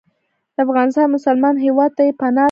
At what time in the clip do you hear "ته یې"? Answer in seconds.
1.97-2.13